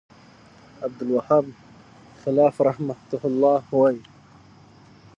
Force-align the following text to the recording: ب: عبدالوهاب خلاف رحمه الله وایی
ب: 0.79 0.83
عبدالوهاب 0.83 1.45
خلاف 2.25 2.61
رحمه 2.61 2.95
الله 3.25 3.61
وایی 3.71 4.01